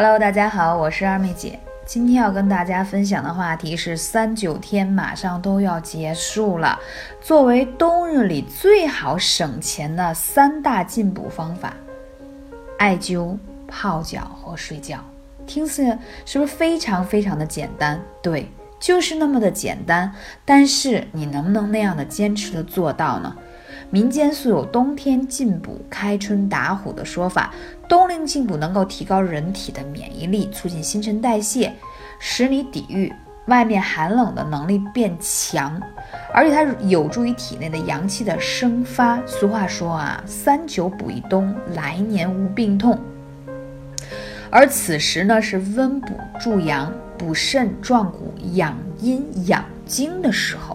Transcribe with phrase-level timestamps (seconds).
[0.00, 1.58] Hello，大家好，我是二妹姐。
[1.84, 6.78] 今天要跟大家分享的话题是三九天马上都要结束了，
[7.20, 11.74] 作为冬日里最好省钱的三大进补方法：
[12.78, 15.00] 艾灸、泡脚和睡觉。
[15.48, 18.00] 听似是不是非常非常的简单？
[18.22, 20.14] 对，就是那么的简单。
[20.44, 23.34] 但是你能不能那样的坚持的做到呢？
[23.90, 27.52] 民间素有冬天进补、开春打虎的说法。
[27.88, 31.72] 冬令进补能够提高人体的免疫力，促进新陈代谢，
[32.18, 33.10] 使你抵御
[33.46, 35.80] 外面寒冷的能力变强，
[36.34, 39.18] 而且它有助于体内的阳气的生发。
[39.24, 42.98] 俗话说啊，三九补一冬，来年无病痛。
[44.50, 50.67] 而此时呢，是温补助阳、补肾壮骨、养阴养精的时候。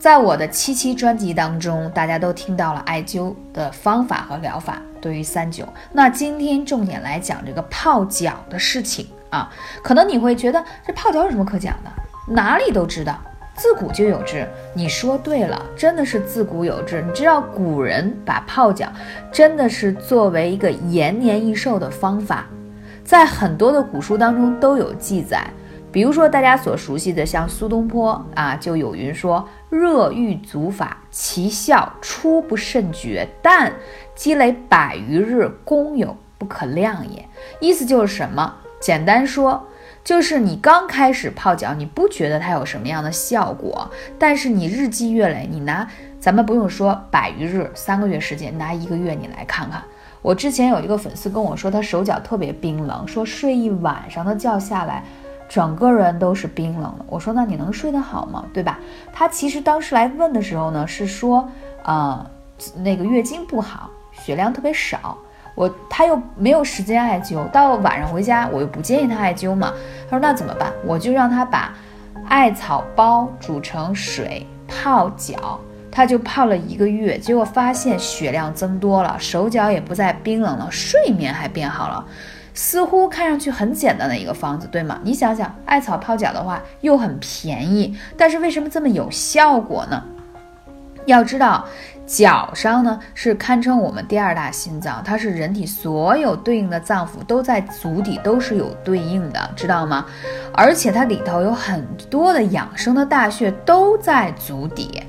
[0.00, 4.80] 在我的七期专辑当中，大家都听到了艾灸的方法和疗法。
[4.98, 9.52] 对于三九，那今天重点来讲这个泡脚的事情啊。
[9.84, 12.32] 可能你会觉得这泡脚有什么可讲的？
[12.32, 13.18] 哪里都知道，
[13.54, 14.48] 自古就有之。
[14.72, 17.02] 你说对了，真的是自古有之。
[17.02, 18.90] 你知道古人把泡脚
[19.30, 22.46] 真的是作为一个延年益寿的方法，
[23.04, 25.46] 在很多的古书当中都有记载。
[25.92, 33.72] 比如说大家所熟悉的，像苏东坡啊，就有云说：“热郁足法，其效初不甚绝，但
[34.14, 37.24] 积累百余日，功有不可量也。”
[37.60, 38.56] 意思就是什么？
[38.80, 39.68] 简单说，
[40.02, 45.86] 就是你刚开始泡脚，你不觉得它有什么样的效果，但是你日积月累，你拿
[46.18, 49.82] 咱们不用说百余日，三个月时间，拿一个月你来看看。
[50.22, 55.04] 我之前有一个粉丝跟我说，他手脚特别冰冷，说睡一晚上的觉下来。
[55.50, 57.04] 整个人都是冰冷的。
[57.08, 58.44] 我说那你能睡得好吗？
[58.54, 58.78] 对吧？
[59.12, 61.46] 他其实当时来问的时候呢，是说，
[61.82, 62.24] 呃，
[62.76, 65.18] 那个月经不好，血量特别少。
[65.56, 69.72] 我他又没有时间艾灸，到晚上回家我又不建议他艾灸嘛。
[70.08, 70.72] 他说那怎么办？
[70.86, 71.74] 我就让他把
[72.28, 75.58] 艾草包煮成水泡脚，
[75.90, 82.06] 他就泡了一个月，结果发现血量增多了，手脚也不再冰冷了，睡眠还变好了。
[82.54, 84.98] 似乎看上去很简单的一个方子，对吗？
[85.02, 90.02] 你想想，艾草泡脚的话又很便宜，但是为什么这么有效果呢？
[91.06, 91.64] 要知道，
[92.06, 100.04] 脚上呢是堪称我们第二大心脏，它是人体所有对应的脏腑都在足底都是有对应的，知道吗？
[100.52, 105.02] 而且它里头有很多的养生的大穴都在足底。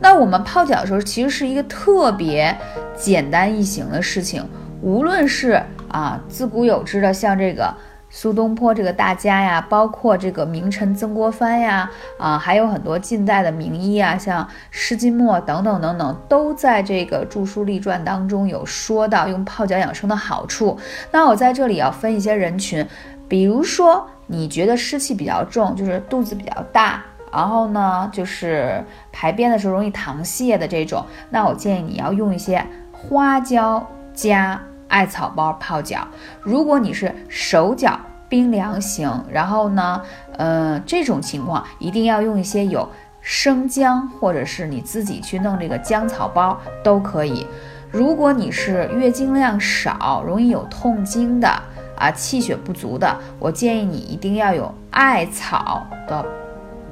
[0.00, 2.54] 那我们泡脚的时候，其实是一个特别
[2.96, 4.44] 简单易行的事情，
[4.80, 5.62] 无论是。
[5.92, 7.72] 啊，自古有之的，像这个
[8.08, 20.78] 苏东坡这个大家呀，包括这个名臣曾国藩呀，啊，还有很多近代的名医啊，像施金墨等等等等，都在这个著书立传当中有说到用泡脚养生的好处。
[21.10, 22.86] 那我在这里要分一些人群，
[23.28, 34.60] 比如说你觉得湿气比较重，就是肚子比较大，然后呢，就是排便的时候容易溏泻的这种，那我建议你要用一些花椒加。
[34.92, 36.06] 艾草包泡脚，
[36.42, 37.98] 如果你是手脚
[38.28, 40.02] 冰凉型，然后呢，
[40.36, 42.86] 呃，这种情况一定要用一些有
[43.22, 47.46] 生姜，或者是你自己去弄这个姜草包都可以。
[47.90, 51.48] 如果你是月经量少，容易有痛经的
[51.96, 56.22] 啊，气血不足的，我建议你一定要有艾草的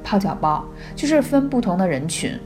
[0.03, 0.65] 泡脚包，
[0.97, 2.41] 就是分不同的人群。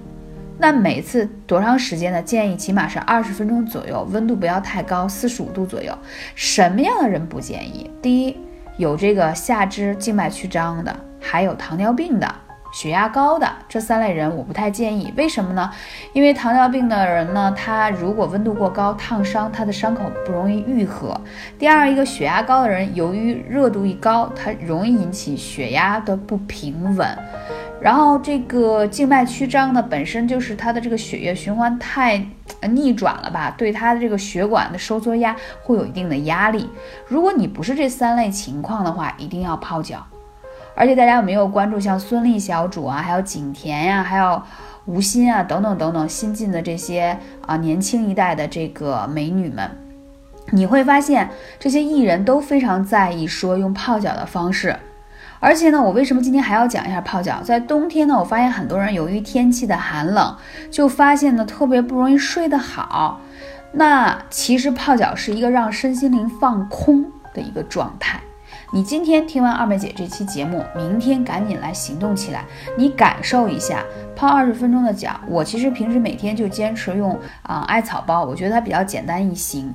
[0.57, 2.23] 那每次多长时间呢？
[2.23, 5.93] 建议起码是二十分钟左右，温度不要太高，四十五度左右。
[6.35, 7.91] 什么样的人不建议？
[8.01, 8.37] 第一，
[8.77, 12.35] 有这个下肢静脉曲张的，还有糖尿病的、
[12.73, 15.13] 血压高的这三类人，我不太建议。
[15.17, 15.69] 为什么呢？
[16.13, 21.21] 因为糖尿病的人呢，他如果温度过高，烫伤他的伤口不容易愈合。
[21.59, 27.19] 第二，一个血压高的人，由于热度一高，它容易引起血压的不平稳。
[27.85, 32.27] 然后这个静脉曲张呢，本身就是它的这个血液循环太
[32.71, 36.67] 逆转了吧，对它的这个血管的收缩压会有一定的压力。
[37.07, 40.03] 如果你不是这三类情况的话，一定要泡脚。
[40.75, 44.43] 而且大家有没有关注像孙俪小主啊，还有景甜呀，还有
[44.87, 49.71] 吴昕啊等等等等新进的这些啊年轻一代的这个美女们？
[50.53, 51.29] 你会发现
[51.61, 54.75] 这些艺人都非常在意说用泡脚的方式。
[55.45, 57.43] 而且呢，我为什么今天还要讲一下泡脚？
[57.43, 60.35] 在冬天呢，我发现很多人由于天气的寒冷，
[60.71, 63.21] 就发现呢特别不容易睡得好。
[63.73, 67.05] 那其实泡脚是一个让身心灵放空
[67.35, 68.19] 的一个状态。
[68.73, 72.47] 你今天听完二妹姐这期节目，明天赶紧来行动起来，
[72.79, 73.85] 你感受一下
[74.17, 75.21] 泡二十分钟的脚。
[75.29, 79.75] 我其实平时每天就坚持用啊艾草包，我觉得它比较简单易行。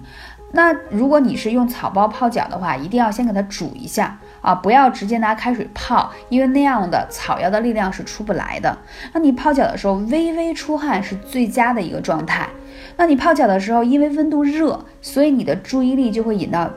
[0.52, 8.78] 那如果你是用草包泡脚的话，一定要先给它煮一下啊，不要直接拿开水泡，因为那样的草药的力量是出不来的。
[9.14, 12.48] 那你泡脚的时候微微出汗是最佳的一个状态。
[12.98, 16.70] 那你泡脚的时候，因为温度热，所以你的注意力就会引到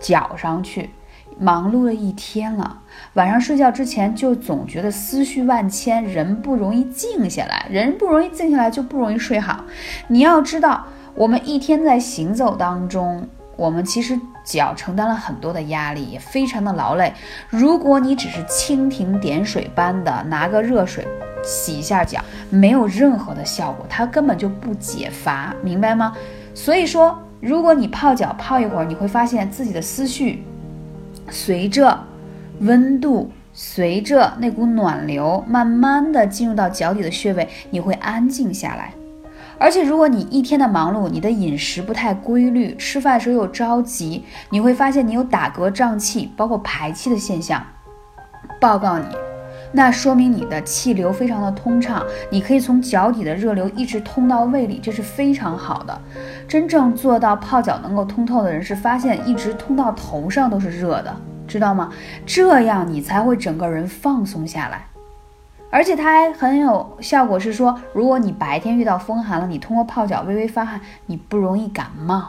[0.00, 0.90] 脚上去。
[1.38, 2.80] 忙碌了一天了，
[3.14, 9.64] 晚上睡觉之前就总觉得思绪万千，人不容易静下来，人不容易静下来就不容易睡好。
[10.08, 10.86] 你要知道。
[11.14, 13.26] 我们一天在行走当中，
[13.56, 17.12] 我们其实脚承担了很多的压力，也非常的劳累。
[17.50, 21.06] 如果你只是蜻蜓点水般的拿个热水
[21.44, 26.16] 洗一下脚，没有任何的效果，它根本就不解乏，明白吗？
[26.54, 30.44] 所以说，如果你泡脚泡一会儿，你会发现自己的思绪
[31.28, 31.98] 随着
[32.60, 38.92] 温度，随着那股暖流，慢慢的进入到脚底的穴位，你会安静下来。
[39.58, 47.62] 而且，如果你一天的忙碌，你的饮食不太规律，吃饭时候又着急，你会发现你有打嗝、胀气，包括排气的现象。
[48.60, 49.04] 报告你，
[49.72, 55.98] 那说明你的气流非常的通畅，你可以从脚底的热流一直通到胃里，这是非常好的。
[56.46, 61.16] 真正做到泡脚能够通透的人，是发现一直通到头上都是热的，
[61.46, 61.90] 知道吗？
[62.24, 64.86] 这样你才会整个人放松下来。
[65.70, 72.28] 而且它还很有效果，是说，如果你白天遇到风寒了，你通过泡脚微微发汗，你不容易感冒。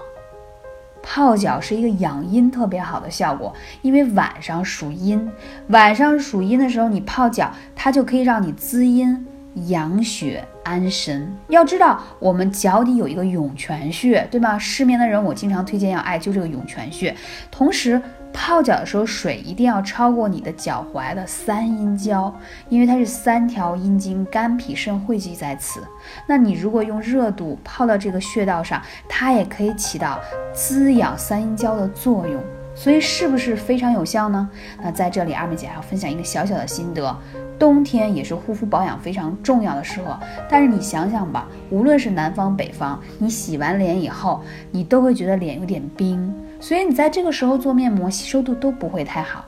[1.01, 5.31] 泡脚是一个养阴特别好的效果，因为晚上属阴，
[5.69, 9.25] 晚上属阴的时候你泡脚，它就可以让你滋阴、
[9.68, 11.34] 养血、安神。
[11.48, 14.60] 要知道，我们脚底有一个涌泉穴，对吗？
[14.60, 17.16] 失眠的人，我经常推荐要艾灸这个涌泉穴，
[17.50, 18.01] 同时。
[18.39, 22.34] 泡脚的时候，水一定要超过你的脚踝的三阴交，
[22.69, 25.81] 因为它是三条阴经，肝脾肾汇集在此。
[26.28, 28.80] 那你如果用热度泡到这个穴道上，
[29.10, 30.19] 它也可以起到
[30.54, 32.42] 滋养三阴交的作用。
[32.75, 34.48] 所以是不是非常有效呢？
[34.84, 37.18] 那在这里，二妹姐还要分享一个小小的心得：
[37.57, 40.16] 冬天也是护肤保养非常重要的时候。
[40.48, 46.31] 但是你想想吧，无论是南方北方，你洗完脸以后，你都会觉得脸有点冰。
[46.59, 49.45] 所以你在这个时候做面膜，吸收度都不会太好。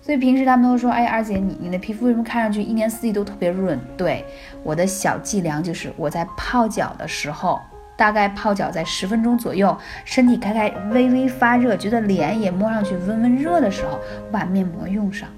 [0.00, 4.24] 所以平时他们都说：“哎，二姐，你你的皮肤为什么看上去一年四季都特别润？”对，
[4.64, 7.60] 我的小伎俩就是我在泡脚的时候，
[7.96, 15.28] 大概泡脚在十分钟左右，身体开开微微发热，觉得脸也摸上去温温热的时候，我把面膜用上。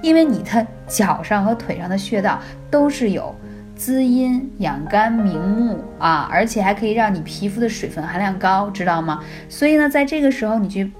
[0.00, 2.38] 因为你的脚上和腿上的穴道
[2.70, 3.34] 都是有。
[3.76, 9.22] 滋阴养肝明目啊，而且还可以让你皮肤的水分含量高，知道吗？
[9.48, 10.90] 所以呢，在这个时候你去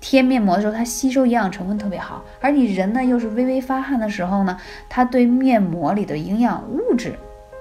[0.00, 4.56] 贴面膜的时候，它吸收营养成分特别好，而你人呢又是微微发汗的时候呢，
[4.88, 7.14] 它对面膜里的营养物质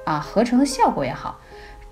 [0.05, 1.39] 啊合成的效果也好。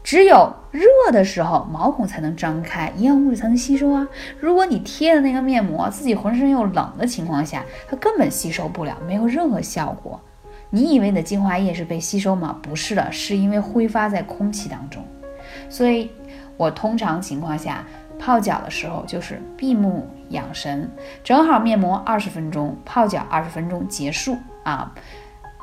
[0.04, 4.08] 只有热的时候毛孔才能张开，营养物质才能吸收啊。
[4.40, 10.20] 如果你贴的那个面膜自己浑身又冷的情况下，它根本吸收不了，没有任何效果。
[10.74, 12.58] 你以为的精华液是被吸收吗？
[12.62, 15.04] 不是的，是因为挥发在空气当中。
[15.70, 16.10] 所以，
[16.56, 17.86] 我通常情况下
[18.18, 20.90] 泡脚的时候就是闭目养神，
[21.26, 24.94] 正好面膜二十分钟，泡脚二十分钟结束啊，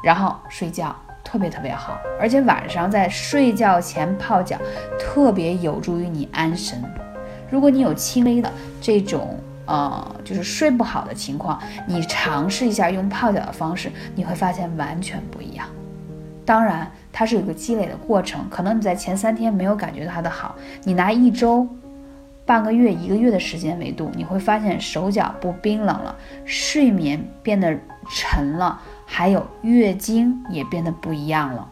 [0.04, 0.94] 然后睡觉
[1.24, 1.98] 特别特别好。
[2.20, 4.58] 而且晚上在睡觉前泡脚，
[4.98, 6.82] 特别有助于你安神。
[7.50, 9.38] 如果你有轻微的这种。
[9.68, 15.66] 呃，就是睡不好的情况，你尝试一下用泡脚的方式，你会发现完全不一样。
[16.46, 20.54] 当然，它是有个积累的过程，可能你在前三天没有感觉到它的好，
[20.84, 21.68] 你拿一周、
[22.46, 26.16] 半个月、一个月的时间维度，你会发现手脚不冰冷了，
[26.46, 27.76] 睡眠变得
[28.10, 31.68] 沉了，还有月经也变得不一样了。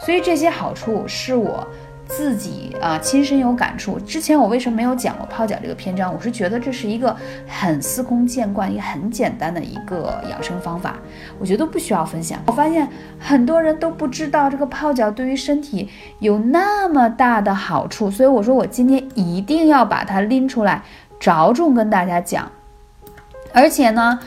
[0.00, 1.66] 所以这些好处是我。
[2.08, 4.00] 自己啊，亲身有感触。
[4.00, 6.12] 之前我为什么没有讲过泡脚这个篇章？
[6.12, 7.14] 我是觉得这是一个
[7.46, 10.96] 很司空见惯、也很简单的一个养生方法，
[11.38, 12.40] 我觉得不需要分享。
[12.46, 12.88] 我发现
[13.18, 15.88] 很多人都不知道这个泡脚对于身体
[16.18, 20.82] 有那么大的好处，所以我说我今天一定要把它拎出来，
[21.20, 22.50] 着重跟大家讲。
[23.52, 24.18] 而且呢，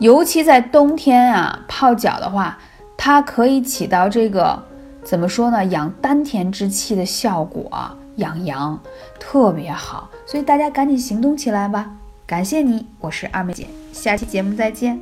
[0.00, 2.58] 尤其在冬天啊，泡脚的话，
[2.96, 4.64] 它可以起到这个。
[5.08, 5.64] 怎么说呢？
[5.64, 7.70] 养丹田之气的效果，
[8.16, 8.78] 养阳
[9.18, 11.90] 特别好，所以大家赶紧行动起来吧！
[12.26, 15.00] 感谢你，我是二妹姐，下期节目再见。